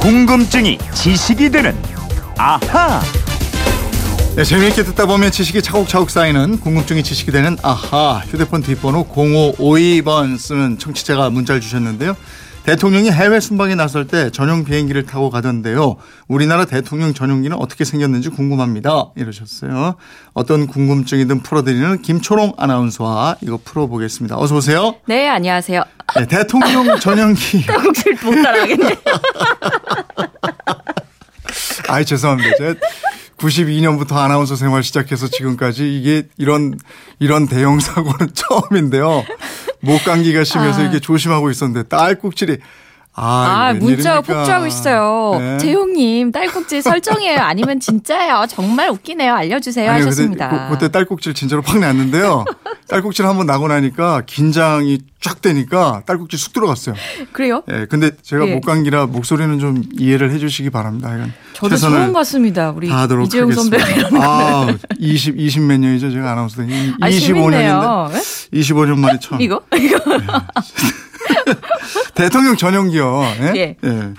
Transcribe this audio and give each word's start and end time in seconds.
궁금증이 0.00 0.78
지식이 0.94 1.50
되는 1.50 1.76
아하. 2.36 3.00
네, 4.36 4.44
재미있게 4.44 4.84
듣다 4.84 5.06
보면 5.06 5.32
지식이 5.32 5.60
차곡차곡 5.62 6.10
쌓이는 6.10 6.60
궁금증이 6.60 7.02
지식이 7.02 7.32
되는 7.32 7.56
아하 7.62 8.22
휴대폰 8.28 8.62
뒷번호 8.62 9.08
0552번 9.08 10.38
쓰는 10.38 10.78
청취자가 10.78 11.30
문자를 11.30 11.60
주셨는데요. 11.60 12.16
대통령이 12.68 13.10
해외 13.10 13.40
순방에 13.40 13.74
나설 13.76 14.06
때 14.06 14.28
전용 14.28 14.62
비행기를 14.62 15.06
타고 15.06 15.30
가던데요. 15.30 15.96
우리나라 16.26 16.66
대통령 16.66 17.14
전용기는 17.14 17.56
어떻게 17.56 17.86
생겼는지 17.86 18.28
궁금합니다. 18.28 19.06
이러셨어요. 19.16 19.94
어떤 20.34 20.66
궁금증이든 20.66 21.42
풀어드리는 21.42 22.02
김초롱 22.02 22.52
아나운서와 22.58 23.36
이거 23.40 23.58
풀어보겠습니다. 23.64 24.38
어서 24.38 24.56
오세요. 24.56 24.96
네, 25.06 25.30
안녕하세요. 25.30 25.82
네, 26.16 26.26
대통령 26.26 26.94
전용기. 27.00 27.64
혹시 27.70 28.10
못 28.22 28.42
따라가겠네. 28.42 28.98
아이 31.88 32.04
죄송합니다. 32.04 32.50
제가 32.58 32.74
92년부터 33.38 34.16
아나운서 34.16 34.56
생활 34.56 34.82
시작해서 34.82 35.28
지금까지 35.28 35.98
이게 35.98 36.24
이런 36.36 36.76
이런 37.18 37.48
대형 37.48 37.80
사고는 37.80 38.28
처음인데요. 38.34 39.24
목 39.80 40.04
감기가 40.04 40.44
심해서 40.44 40.82
아. 40.82 40.84
이게 40.84 41.00
조심하고 41.00 41.50
있었는데 41.50 41.88
딸꾹질이 41.88 42.58
아, 43.14 43.22
아, 43.22 43.68
웬일입니까? 43.72 44.20
폭주하고 44.20 44.66
있어요. 44.68 45.36
네. 45.40 45.58
재용님, 45.58 46.30
딸꾹질 46.30 46.82
설정이에요? 46.82 47.40
아니면 47.40 47.80
진짜예요? 47.80 48.46
정말 48.48 48.90
웃기네요. 48.90 49.34
알려주세요. 49.34 49.90
아니, 49.90 50.00
하셨습니다. 50.02 50.68
그- 50.68 50.74
그때 50.74 50.88
딸꾹질 50.92 51.34
진짜로 51.34 51.60
팍 51.62 51.78
났는데요. 51.80 52.44
딸꾹질 52.88 53.26
한번 53.26 53.46
나고 53.46 53.66
나니까 53.66 54.22
긴장이 54.24 55.00
쫙 55.20 55.42
되니까 55.42 56.02
딸꾹질 56.06 56.38
쑥 56.38 56.52
들어갔어요. 56.52 56.94
그래요? 57.32 57.64
예, 57.72 57.86
근데 57.90 58.12
제가 58.22 58.46
예. 58.46 58.54
목 58.54 58.64
감기라 58.64 59.06
목소리는 59.06 59.58
좀 59.58 59.82
이해를 59.98 60.30
해주시기 60.30 60.70
바랍니다. 60.70 61.12
이건 61.14 61.32
저도 61.54 61.74
처음 61.76 62.12
봤습니다. 62.12 62.70
우리 62.70 62.86
이재용 63.24 63.50
거. 63.50 63.62
아, 64.22 64.68
20, 64.96 65.38
20 65.40 65.62
몇 65.64 65.78
년이죠. 65.80 66.12
제가 66.12 66.30
아나운서 66.32 66.58
된 66.64 66.70
아, 67.00 67.08
25년인데. 67.10 67.20
재밌네요. 67.20 68.10
25년 68.54 68.98
만에 69.00 69.18
처음. 69.20 69.40
이거? 69.40 69.60
이거? 69.76 69.98
대통령 72.14 72.56
전용기요. 72.56 73.22
예? 73.56 73.76
예. 73.82 74.14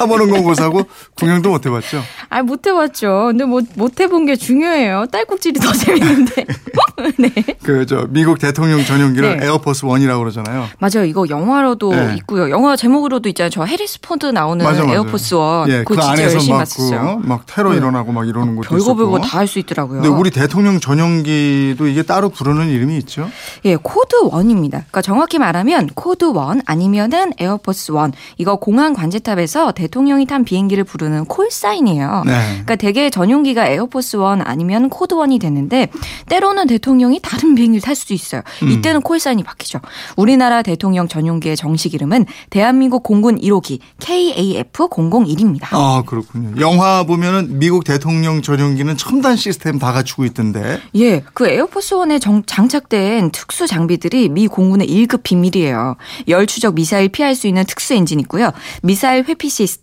예. 0.00 0.04
타보는 0.04 0.30
건 0.30 0.42
고사고 0.42 0.82
구경도 1.14 1.50
못 1.50 1.66
해봤죠. 1.66 2.02
아, 2.28 2.42
못 2.42 2.66
해봤죠. 2.66 3.26
근데 3.28 3.44
뭐, 3.44 3.60
못 3.74 4.00
해본 4.00 4.26
게 4.26 4.36
중요해요. 4.36 5.06
딸꾹질이 5.12 5.60
더 5.60 5.72
재밌는데. 5.72 6.46
네. 7.18 7.32
그, 7.62 7.86
저, 7.86 8.06
미국 8.10 8.38
대통령 8.38 8.84
전용기를 8.84 9.38
네. 9.38 9.46
에어포스 9.46 9.86
원이라고 9.86 10.20
그러잖아요. 10.20 10.66
맞아요. 10.78 11.04
이거 11.06 11.26
영화로도 11.28 11.90
네. 11.94 12.14
있고요. 12.18 12.50
영화 12.50 12.76
제목으로도 12.76 13.28
있잖아요. 13.30 13.50
저 13.50 13.64
해리슨 13.64 14.00
포드 14.00 14.26
나오는 14.26 14.64
맞아, 14.64 14.82
맞아. 14.82 14.94
에어포스 14.94 15.34
원. 15.34 15.68
예, 15.70 15.82
그 15.84 15.94
안에서 15.98 16.34
열심히 16.34 16.58
막. 16.58 16.68
그, 16.76 17.26
막 17.26 17.46
테러 17.46 17.70
네. 17.70 17.78
일어나고 17.78 18.12
막 18.12 18.28
이러는 18.28 18.56
것도 18.56 18.68
별거. 18.68 18.94
별거 18.94 19.20
다 19.20 19.40
할 19.40 19.46
수 19.50 19.58
있더라고요. 19.58 20.02
근데 20.02 20.08
우리 20.14 20.30
대통령 20.30 20.78
전용기도 20.80 21.86
이게 21.88 22.02
따로 22.02 22.28
부르는 22.28 22.68
이름이 22.68 22.96
있죠? 22.98 23.28
예, 23.64 23.76
코드 23.76 24.16
원입니다. 24.22 24.78
그러니까 24.78 25.02
정확히 25.02 25.38
말하면 25.38 25.88
코드 25.94 26.24
원 26.26 26.60
아니면은 26.66 27.32
에어포스 27.38 27.92
원. 27.92 28.12
이거 28.38 28.56
공항 28.56 28.92
관제탑에서 28.92 29.72
대통령이 29.72 30.26
탄 30.26 30.44
비행기를 30.44 30.84
부르는 30.84 31.24
콜사인이에요. 31.26 32.22
네. 32.26 32.32
그러니까 32.32 32.76
대개 32.76 33.10
전용기가 33.10 33.66
에어포스 33.66 34.16
원 34.16 34.40
아니면 34.42 34.88
코드 34.88 35.14
원이 35.14 35.38
되는데 35.38 35.88
때로는 36.28 36.66
대통령이 36.66 37.20
다른 37.22 37.54
비행기를 37.54 37.82
탈 37.82 37.94
수도 37.94 38.14
있어요. 38.14 38.42
음. 38.62 38.70
이때는 38.70 39.02
콜사인이 39.02 39.42
바뀌죠. 39.42 39.80
우리나라 40.16 40.62
대통령 40.62 41.08
전용기의 41.08 41.56
정식 41.56 41.94
이름은 41.94 42.26
대한민국 42.50 43.02
공군 43.02 43.38
1호기 43.40 43.78
KAF001입니다. 44.00 45.68
아, 45.72 46.02
그렇군요. 46.06 46.60
영화 46.60 47.02
보면은 47.04 47.58
미국 47.58 47.84
대통령 47.84 48.42
전용기는 48.42 48.96
첨단 48.96 49.36
시스템 49.36 49.78
다 49.78 49.92
갖추고 49.92 50.24
있던데. 50.26 50.78
예, 50.96 51.22
그 51.34 51.48
에어포스 51.48 51.94
원에 51.94 52.18
정- 52.18 52.42
장착된 52.46 53.30
특수 53.32 53.66
장비들이 53.66 54.28
미 54.28 54.46
공군의 54.46 54.86
1급 54.88 55.22
비밀이에요. 55.22 55.96
열 56.28 56.46
추적 56.46 56.74
미사일 56.74 57.08
피할 57.08 57.34
수 57.34 57.46
있는 57.46 57.64
특수 57.64 57.94
엔진 57.94 58.20
있고요. 58.20 58.50
미사일 58.82 59.24
회피 59.28 59.48
시스템, 59.48 59.79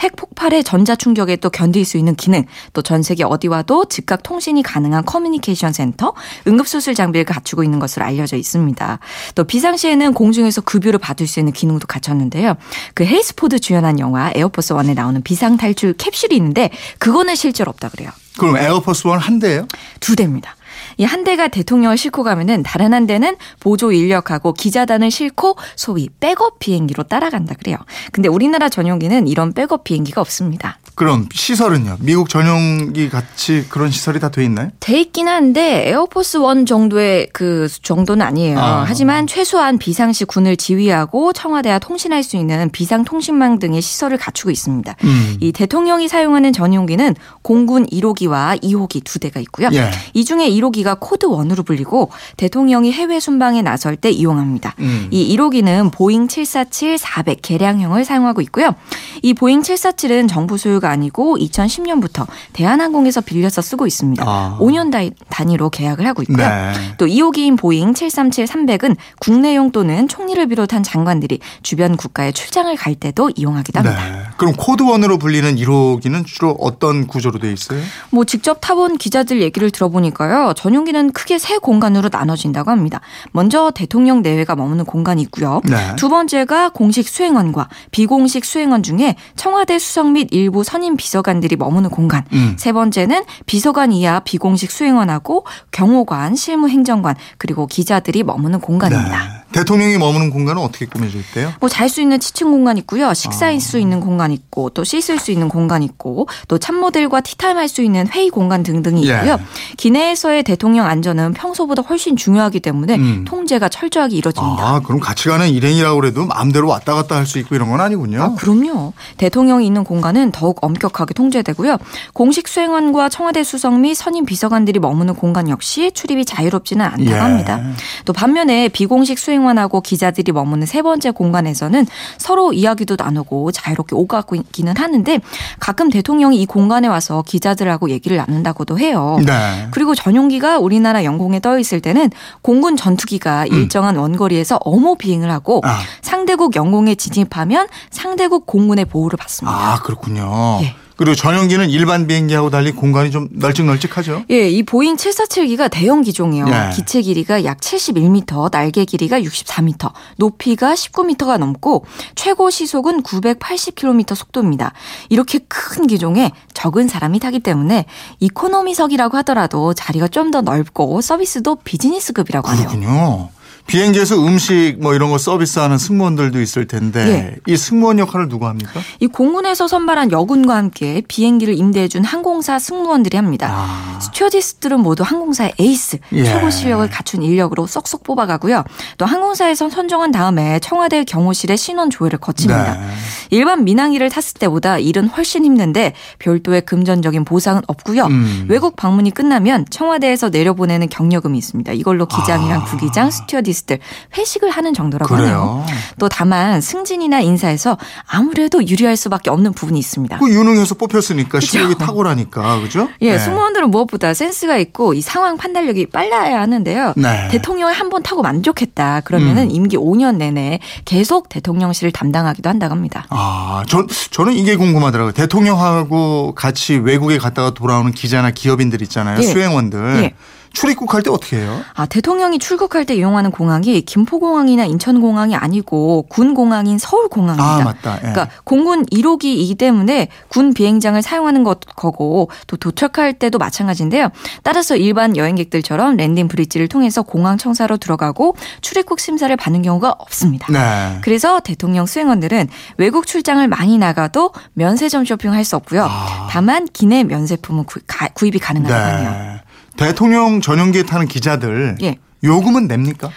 핵 0.00 0.16
폭발의 0.16 0.64
전자 0.64 0.96
충격에 0.96 1.36
또 1.36 1.50
견딜 1.50 1.84
수 1.84 1.98
있는 1.98 2.14
기능, 2.14 2.44
또 2.72 2.82
전 2.82 3.02
세계 3.02 3.24
어디와도 3.24 3.86
즉각 3.86 4.22
통신이 4.22 4.62
가능한 4.62 5.04
커뮤니케이션 5.04 5.72
센터, 5.72 6.12
응급수술 6.46 6.94
장비를 6.94 7.24
갖추고 7.24 7.64
있는 7.64 7.78
것으로 7.78 8.04
알려져 8.04 8.36
있습니다. 8.36 8.98
또 9.34 9.44
비상시에는 9.44 10.14
공중에서 10.14 10.60
급유를 10.62 10.98
받을 10.98 11.26
수 11.26 11.40
있는 11.40 11.52
기능도 11.52 11.86
갖췄는데요. 11.86 12.54
그 12.94 13.04
해리슨 13.04 13.39
포드 13.39 13.58
주연한 13.58 13.98
영화 13.98 14.30
에어포스 14.34 14.72
원에 14.74 14.94
나오는 14.94 15.22
비상 15.22 15.56
탈출 15.56 15.94
캡슐이 15.94 16.36
있는데 16.36 16.70
그거는 16.98 17.34
실제로 17.34 17.70
없다 17.70 17.88
그래요. 17.88 18.10
그럼 18.38 18.56
에어포스 18.56 19.06
원 19.06 19.24
한 19.24 19.38
대예요? 19.38 19.66
두 20.00 20.16
대입니다. 20.16 20.56
이 20.98 21.04
한 21.14 21.22
대가 21.22 21.46
대통령을 21.46 21.96
싣고 21.96 22.24
가면은 22.24 22.64
다른 22.64 22.92
한 22.92 23.06
대는 23.06 23.36
보조 23.60 23.92
인력하고 23.92 24.52
기자단을 24.52 25.12
싣고 25.12 25.56
소위 25.76 26.08
백업 26.18 26.58
비행기로 26.58 27.04
따라간다 27.04 27.54
그래요. 27.54 27.76
근데 28.10 28.28
우리나라 28.28 28.68
전용기는 28.68 29.28
이런 29.28 29.52
백업 29.52 29.84
비행기가 29.84 30.20
없습니다. 30.20 30.78
그럼 30.94 31.28
시설은요? 31.32 31.96
미국 32.00 32.28
전용기 32.28 33.08
같이 33.08 33.64
그런 33.68 33.90
시설이 33.90 34.20
다 34.20 34.28
돼 34.30 34.44
있나요? 34.44 34.70
돼 34.80 35.00
있긴 35.00 35.28
한데 35.28 35.88
에어포스 35.88 36.36
원 36.38 36.66
정도의 36.66 37.28
그 37.32 37.68
정도는 37.82 38.24
아니에요. 38.24 38.58
아. 38.58 38.84
하지만 38.86 39.26
최소한 39.26 39.78
비상시 39.78 40.24
군을 40.24 40.56
지휘하고 40.56 41.32
청와대와 41.32 41.78
통신할 41.80 42.22
수 42.22 42.36
있는 42.36 42.70
비상 42.70 43.04
통신망 43.04 43.58
등의 43.58 43.82
시설을 43.82 44.18
갖추고 44.18 44.50
있습니다. 44.50 44.94
음. 45.04 45.36
이 45.40 45.52
대통령이 45.52 46.08
사용하는 46.08 46.52
전용기는 46.52 47.14
공군 47.42 47.86
1호기와 47.86 48.62
2호기 48.62 49.02
두 49.04 49.18
대가 49.18 49.40
있고요. 49.40 49.68
예. 49.72 49.90
이 50.14 50.24
중에 50.24 50.48
1호기가 50.50 50.98
코드 51.00 51.26
원으로 51.26 51.64
불리고 51.66 52.10
대통령이 52.36 52.92
해외 52.92 53.18
순방에 53.20 53.62
나설 53.62 53.96
때 53.96 54.10
이용합니다. 54.10 54.74
음. 54.78 55.08
이 55.10 55.36
1호기는 55.36 55.92
보잉 55.92 56.28
747-400 56.28 57.38
개량형을 57.42 58.04
사용하고 58.04 58.40
있고요. 58.42 58.74
이 59.22 59.34
보잉 59.34 59.62
747은 59.62 60.28
정부 60.28 60.56
소유가 60.58 60.83
아니고 60.86 61.36
2010년부터 61.38 62.26
대한항공에서 62.52 63.20
빌려서 63.20 63.62
쓰고 63.62 63.86
있습니다. 63.86 64.24
아. 64.26 64.58
5년 64.60 64.90
다- 64.90 65.00
단위로 65.28 65.70
계약을 65.70 66.06
하고 66.06 66.22
있고요. 66.22 66.36
네. 66.38 66.72
또 66.98 67.06
2호기인 67.06 67.58
보잉 67.58 67.92
737-300은 67.92 68.96
국내용 69.20 69.70
또는 69.72 70.08
총리를 70.08 70.46
비롯한 70.46 70.82
장관들이 70.82 71.40
주변 71.62 71.96
국가에 71.96 72.32
출장을 72.32 72.74
갈 72.76 72.94
때도 72.94 73.30
이용하기도 73.34 73.82
네. 73.82 73.88
합니다. 73.88 74.32
그럼 74.36 74.54
코드 74.56 74.82
원으로 74.82 75.18
불리는 75.18 75.56
1호기는 75.56 76.26
주로 76.26 76.56
어떤 76.60 77.06
구조로 77.06 77.38
돼 77.38 77.52
있어요? 77.52 77.80
뭐 78.10 78.24
직접 78.24 78.58
타본 78.60 78.98
기자들 78.98 79.40
얘기를 79.42 79.70
들어보니까요. 79.70 80.54
전용기는 80.56 81.12
크게 81.12 81.38
세 81.38 81.58
공간으로 81.58 82.08
나눠진다고 82.10 82.70
합니다. 82.70 83.00
먼저 83.32 83.70
대통령 83.74 84.22
내외가 84.22 84.54
머무는 84.56 84.84
공간이 84.84 85.22
있고요. 85.22 85.60
네. 85.64 85.94
두 85.96 86.08
번째가 86.08 86.70
공식 86.70 87.08
수행원과 87.08 87.68
비공식 87.90 88.44
수행원 88.44 88.82
중에 88.82 89.16
청와대 89.36 89.78
수석 89.78 90.10
및 90.12 90.28
일부 90.32 90.64
선임 90.74 90.96
비서관들이 90.96 91.54
머무는 91.54 91.88
공간. 91.88 92.24
음. 92.32 92.56
세 92.58 92.72
번째는 92.72 93.22
비서관 93.46 93.92
이하 93.92 94.18
비공식 94.18 94.72
수행원하고 94.72 95.46
경호관, 95.70 96.34
실무행정관 96.34 97.14
그리고 97.38 97.68
기자들이 97.68 98.24
머무는 98.24 98.58
공간입니다. 98.58 99.22
네. 99.22 99.43
대통령이 99.54 99.98
머무는 99.98 100.30
공간은 100.30 100.60
어떻게 100.60 100.84
꾸며져 100.86 101.18
있대요? 101.18 101.52
뭐 101.60 101.68
잘 101.68 101.88
수 101.88 102.00
있는 102.02 102.18
지층 102.20 102.50
공간 102.50 102.76
있고요. 102.78 103.08
아. 103.08 103.14
식사할 103.14 103.60
수 103.60 103.78
있는 103.78 104.00
공간 104.00 104.32
있고 104.32 104.70
또 104.70 104.82
씻을 104.84 105.18
수 105.20 105.30
있는 105.30 105.48
공간 105.48 105.82
있고 105.82 106.28
또 106.48 106.58
참모들과 106.58 107.20
티타임 107.20 107.56
할 107.56 107.68
수 107.68 107.82
있는 107.82 108.06
회의 108.08 108.30
공간 108.30 108.62
등등이 108.62 109.08
예. 109.08 109.14
있고요. 109.14 109.38
기내에서의 109.76 110.42
대통령 110.42 110.86
안전은 110.86 111.32
평소보다 111.34 111.82
훨씬 111.82 112.16
중요하기 112.16 112.60
때문에 112.60 112.94
음. 112.96 113.24
통제가 113.26 113.68
철저하게 113.68 114.16
이루어집니다. 114.16 114.62
아, 114.66 114.80
그럼 114.80 115.00
같이 115.00 115.28
가는 115.28 115.48
일행이라고 115.48 116.00
그래도 116.00 116.26
마음대로 116.26 116.68
왔다 116.68 116.94
갔다 116.94 117.16
할 117.16 117.24
수 117.26 117.38
있고 117.38 117.54
이런 117.54 117.70
건 117.70 117.80
아니군요. 117.80 118.22
아, 118.22 118.34
그럼요. 118.34 118.92
대통령이 119.16 119.66
있는 119.66 119.82
공간은 119.84 120.30
더욱 120.32 120.58
엄격하게 120.62 121.14
통제되고요. 121.14 121.78
공식 122.12 122.48
수행원과 122.48 123.08
청와대 123.08 123.42
수석 123.44 123.78
및 123.80 123.94
선임 123.94 124.24
비서관들이 124.26 124.78
머무는 124.78 125.14
공간 125.14 125.48
역시 125.48 125.90
출입이 125.92 126.24
자유롭지는 126.26 126.84
않다고 126.84 127.10
예. 127.10 127.14
합니다. 127.14 127.60
또 128.04 128.12
반면에 128.12 128.68
비공식 128.68 129.18
수행 129.18 129.43
원하고 129.44 129.80
기자들이 129.80 130.32
머무는 130.32 130.66
세 130.66 130.82
번째 130.82 131.10
공간에서는 131.10 131.86
서로 132.18 132.52
이야기도 132.52 132.96
나누고 132.98 133.52
자유롭게 133.52 133.94
오가고 133.94 134.34
있기는 134.36 134.76
하는데 134.76 135.20
가끔 135.60 135.90
대통령이 135.90 136.40
이 136.40 136.46
공간에 136.46 136.88
와서 136.88 137.22
기자들하고 137.26 137.90
얘기를 137.90 138.16
나눈다고도 138.16 138.78
해요. 138.78 139.18
네. 139.24 139.68
그리고 139.70 139.94
전용기가 139.94 140.58
우리나라 140.58 141.04
영공에 141.04 141.40
떠 141.40 141.58
있을 141.58 141.80
때는 141.80 142.10
공군 142.42 142.76
전투기가 142.76 143.46
일정한 143.46 143.96
원거리에서 143.96 144.58
어모 144.64 144.96
비행을 144.96 145.30
하고 145.30 145.60
아. 145.64 145.80
상대국 146.02 146.56
영공에 146.56 146.94
진입하면 146.94 147.68
상대국 147.90 148.46
공군의 148.46 148.84
보호를 148.86 149.16
받습니다. 149.16 149.56
아, 149.56 149.78
그렇군요. 149.82 150.60
예. 150.62 150.83
그리고 150.96 151.14
전용기는 151.14 151.70
일반 151.70 152.06
비행기하고 152.06 152.50
달리 152.50 152.72
공간이 152.72 153.10
좀 153.10 153.28
널찍널찍하죠. 153.32 154.24
예, 154.30 154.48
이 154.48 154.62
보잉 154.62 154.96
747기가 154.96 155.70
대형 155.70 156.02
기종이에요. 156.02 156.46
예. 156.48 156.70
기체 156.74 157.00
길이가 157.02 157.44
약 157.44 157.58
71m, 157.60 158.50
날개 158.50 158.84
길이가 158.84 159.20
64m, 159.20 159.92
높이가 160.16 160.74
19m가 160.74 161.38
넘고 161.38 161.84
최고 162.14 162.50
시속은 162.50 163.02
980km 163.02 164.14
속도입니다. 164.14 164.72
이렇게 165.08 165.38
큰 165.48 165.86
기종에 165.86 166.30
적은 166.52 166.88
사람이 166.88 167.18
타기 167.20 167.40
때문에 167.40 167.86
이코노미석이라고 168.20 169.16
하더라도 169.18 169.74
자리가 169.74 170.08
좀 170.08 170.24
더 170.30 170.40
넓고 170.40 171.00
서비스도 171.02 171.56
비즈니스급이라고 171.56 172.48
하네요. 172.48 172.66
그렇군요. 172.66 173.28
비행기에서 173.66 174.16
음식 174.24 174.76
뭐 174.78 174.94
이런 174.94 175.10
거 175.10 175.18
서비스하는 175.18 175.78
승무원들도 175.78 176.40
있을 176.40 176.66
텐데 176.66 177.00
예. 177.00 177.52
이 177.52 177.56
승무원 177.56 177.98
역할을 177.98 178.28
누가 178.28 178.48
합니까? 178.48 178.80
이 179.00 179.06
공군에서 179.06 179.68
선발한 179.68 180.12
여군과 180.12 180.54
함께 180.54 181.02
비행기를 181.08 181.58
임대해준 181.58 182.04
항공사 182.04 182.58
승무원들이 182.58 183.16
합니다. 183.16 183.48
아. 183.50 184.00
스튜어디스들은 184.00 184.80
모두 184.80 185.02
항공사의 185.02 185.54
에이스, 185.58 185.98
예. 186.12 186.24
최고 186.24 186.50
실력을 186.50 186.88
갖춘 186.90 187.22
인력으로 187.22 187.66
쏙쏙 187.66 188.02
뽑아가고요. 188.02 188.64
또 188.98 189.06
항공사에선 189.06 189.70
선정한 189.70 190.12
다음에 190.12 190.58
청와대 190.60 191.04
경호실에 191.04 191.56
신원 191.56 191.88
조회를 191.88 192.18
거칩니다. 192.18 192.74
네. 192.74 192.86
일반 193.30 193.64
민항기를 193.64 194.10
탔을 194.10 194.34
때보다 194.34 194.78
일은 194.78 195.08
훨씬 195.08 195.44
힘든데 195.44 195.94
별도의 196.18 196.60
금전적인 196.62 197.24
보상은 197.24 197.62
없고요. 197.66 198.04
음. 198.04 198.46
외국 198.48 198.76
방문이 198.76 199.10
끝나면 199.10 199.64
청와대에서 199.70 200.28
내려보내는 200.28 200.88
경력금이 200.90 201.38
있습니다. 201.38 201.72
이걸로 201.72 202.06
기장이랑 202.06 202.60
아. 202.60 202.64
부기장, 202.64 203.10
스튜어디스 203.10 203.53
들 203.62 203.78
회식을 204.18 204.50
하는 204.50 204.74
정도라고 204.74 205.14
하네요. 205.14 205.64
그래요. 205.66 205.78
또 205.98 206.08
다만 206.08 206.60
승진이나 206.60 207.20
인사에서 207.20 207.78
아무래도 208.06 208.66
유리할 208.66 208.96
수밖에 208.96 209.30
없는 209.30 209.52
부분이 209.52 209.78
있습니다. 209.78 210.18
그 210.18 210.28
유능해서 210.28 210.74
뽑혔으니까 210.74 211.40
실력이 211.40 211.76
탁월하니까 211.76 212.60
그죠? 212.60 212.88
예, 213.00 213.12
네. 213.12 213.18
승무원들은 213.18 213.70
무엇보다 213.70 214.12
센스가 214.12 214.56
있고 214.58 214.92
이 214.94 215.00
상황 215.00 215.36
판단력이 215.36 215.86
빨라야 215.86 216.40
하는데요. 216.40 216.92
네. 216.96 217.28
대통령을 217.30 217.72
한 217.72 217.84
번 217.88 218.02
타고 218.02 218.22
만족했다. 218.22 219.02
그러면은 219.04 219.44
음. 219.44 219.50
임기 219.50 219.76
5년 219.76 220.16
내내 220.16 220.58
계속 220.84 221.28
대통령실을 221.28 221.92
담당하기도 221.92 222.48
한다고 222.50 222.74
합니다. 222.74 223.06
아, 223.10 223.62
전, 223.68 223.86
저는 224.10 224.32
이게 224.32 224.56
궁금하더라고요. 224.56 225.12
대통령하고 225.12 226.34
같이 226.34 226.74
외국에 226.76 227.18
갔다가 227.18 227.52
돌아오는 227.54 227.92
기자나 227.92 228.30
기업인들 228.32 228.82
있잖아요. 228.82 229.18
예. 229.18 229.22
수행원들. 229.22 229.96
예. 230.02 230.14
출입국할 230.54 231.02
때 231.02 231.10
어떻게 231.10 231.38
해요? 231.38 231.60
아, 231.74 231.84
대통령이 231.84 232.38
출국할 232.38 232.86
때 232.86 232.94
이용하는 232.94 233.30
공항이 233.30 233.82
김포공항이나 233.82 234.64
인천공항이 234.64 235.36
아니고 235.36 236.06
군공항인 236.08 236.78
서울공항입니다. 236.78 237.44
아, 237.44 237.64
맞다. 237.64 237.96
예. 237.96 237.98
그러니까 237.98 238.28
공군 238.44 238.86
1호기이기 238.86 239.58
때문에 239.58 240.08
군 240.28 240.54
비행장을 240.54 241.00
사용하는 241.02 241.44
것 241.44 241.60
거고 241.76 242.30
또 242.46 242.56
도착할 242.56 243.14
때도 243.14 243.38
마찬가지인데요. 243.38 244.08
따라서 244.42 244.76
일반 244.76 245.16
여행객들처럼 245.16 245.96
landing 245.96 246.28
bridge를 246.28 246.68
통해서 246.68 247.02
공항 247.02 247.36
청사로 247.36 247.76
들어가고 247.76 248.36
출입국 248.60 249.00
심사를 249.00 249.34
받는 249.36 249.62
경우가 249.62 249.94
없습니다. 249.98 250.46
네. 250.52 250.98
그래서 251.02 251.40
대통령 251.40 251.86
수행원들은 251.86 252.48
외국 252.78 253.06
출장을 253.06 253.46
많이 253.48 253.76
나가도 253.78 254.32
면세점 254.54 255.04
쇼핑할 255.04 255.44
수 255.44 255.56
없고요. 255.56 255.84
아. 255.84 256.28
다만 256.30 256.66
기내 256.72 257.04
면세품은 257.04 257.64
구, 257.64 257.80
구입이 258.14 258.38
가능하다고 258.38 258.96
하네요. 258.96 259.10
네. 259.10 259.33
대통령 259.76 260.40
전용기에 260.40 260.84
타는 260.84 261.06
기자들 261.06 261.76
예. 261.82 261.98
요금은 262.22 262.66
냅니까? 262.68 263.10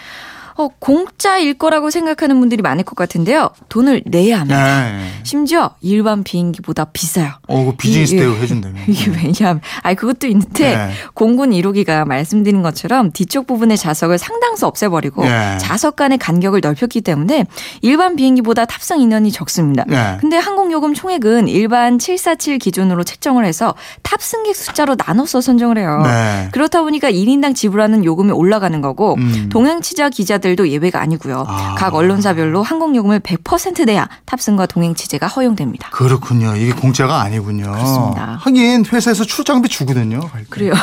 어, 0.58 0.70
공짜일 0.80 1.54
거라고 1.54 1.90
생각하는 1.92 2.40
분들이 2.40 2.62
많을 2.62 2.84
것 2.84 2.96
같은데요. 2.96 3.52
돈을 3.70 4.02
내야 4.06 4.40
합니다. 4.40 4.84
네. 4.92 5.08
심지어 5.24 5.72
일반 5.82 6.24
비행기보다 6.24 6.86
비싸요. 6.86 7.34
어, 7.48 7.66
그 7.66 7.76
비즈니스 7.78 8.16
이- 8.16 8.18
대우 8.18 8.34
예. 8.36 8.40
해준다며. 8.42 8.80
이게 8.88 9.12
왜냐하면, 9.12 9.62
아 9.84 9.94
그것도 9.94 10.26
있는데 10.28 10.76
네. 10.76 10.90
공군 11.14 11.52
1호기가 11.52 12.06
말씀드린 12.08 12.64
것처럼 12.64 13.12
뒤쪽 13.12 13.46
부분의 13.46 13.78
좌석을 13.78 14.18
상당수 14.18 14.66
없애버리고 14.66 15.24
네. 15.26 15.58
좌석 15.60 15.96
간의 15.96 16.18
간격을 16.18 16.62
넓혔기 16.64 17.02
때문에 17.02 17.46
일반 17.82 18.16
비행기보다 18.16 18.66
탑승 18.66 19.00
인원이 19.00 19.32
적습니다. 19.32 19.84
네. 19.88 20.18
근데 20.20 20.38
항공요금 20.38 20.94
총액은 20.96 21.48
일반 21.50 22.00
747 22.00 22.58
기준으로 22.58 23.04
책정을 23.04 23.46
해서 23.46 23.76
탑승객 24.02 24.56
숫자로 24.56 24.96
나눠서 25.06 25.42
선정을 25.42 25.78
해요. 25.78 26.02
네. 26.04 26.50
그렇다 26.52 26.82
보니까 26.82 27.12
1인당 27.12 27.54
지불하는 27.54 28.04
요금이 28.04 28.32
올라가는 28.32 28.82
거고 28.82 29.16
음. 29.20 29.50
동행 29.52 29.82
취재 29.82 30.10
기자들 30.10 30.47
도 30.56 30.68
예외가 30.70 31.02
아니고요. 31.02 31.46
아. 31.48 31.76
각 31.78 31.94
언론사별로 31.94 32.64
항공 32.64 32.96
요금을 32.96 33.20
100% 33.20 33.86
내야 33.86 34.08
탑승과 34.26 34.66
동행 34.66 34.96
취재가 34.96 35.28
허용됩니다. 35.28 35.90
그렇군요. 35.92 36.56
이게 36.56 36.72
공짜가 36.72 37.22
아니군요. 37.22 37.72
그렇습니다. 37.72 38.38
하긴 38.42 38.86
회사에서 38.86 39.24
출장비 39.24 39.70
주거든요. 39.70 40.22
그래요. 40.50 40.74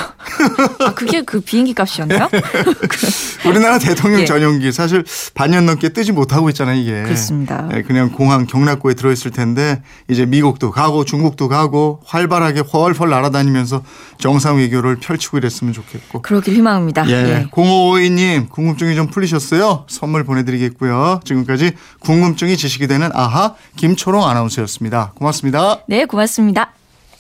아 0.81 0.94
그게 0.94 1.22
그 1.22 1.40
비행기 1.40 1.75
값이었나요? 1.75 2.28
우리나라 3.46 3.78
대통령 3.78 4.20
예. 4.20 4.25
전용기 4.25 4.72
사실 4.72 5.05
반년 5.34 5.67
넘게 5.67 5.90
뜨지 5.90 6.12
못하고 6.12 6.49
있잖아요, 6.50 6.81
이게. 6.81 7.02
그렇습니다. 7.02 7.69
예, 7.75 7.82
그냥 7.82 8.10
공항 8.10 8.46
경락고에 8.46 8.94
들어있을 8.94 9.31
텐데 9.31 9.82
이제 10.08 10.26
미국도 10.26 10.70
가고 10.70 11.05
중국도 11.05 11.49
가고 11.49 12.00
활발하게 12.06 12.60
헐헐 12.60 13.10
날아다니면서 13.10 13.82
정상 14.19 14.56
외교를 14.56 14.96
펼치고 14.96 15.38
이랬으면 15.38 15.72
좋겠고. 15.72 16.22
그러길 16.22 16.55
희망합니다. 16.55 17.08
예. 17.08 17.12
예. 17.12 17.49
0552님 17.50 18.49
궁금증이 18.50 18.94
좀 18.94 19.08
풀리 19.08 19.26
셨어요? 19.54 19.84
선물 19.88 20.24
보내드리겠고요. 20.24 21.20
지금까지 21.24 21.72
궁금증이 22.00 22.56
지식이 22.56 22.86
되는 22.86 23.10
아하 23.14 23.54
김초롱 23.76 24.24
아나운서였습니다. 24.24 25.12
고맙습니다. 25.14 25.80
네, 25.86 26.04
고맙습니다. 26.04 26.72